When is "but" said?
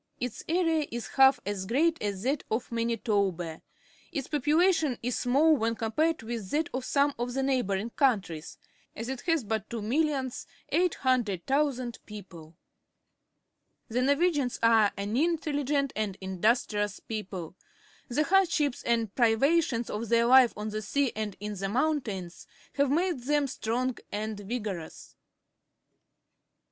9.43-9.69